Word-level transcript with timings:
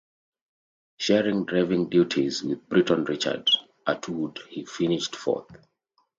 Sharing 0.97 1.45
driving 1.45 1.87
duties 1.87 2.41
with 2.41 2.67
Briton 2.67 3.03
Richard 3.03 3.47
Attwood, 3.85 4.39
he 4.49 4.65
finished 4.65 5.15
fourth. 5.15 5.55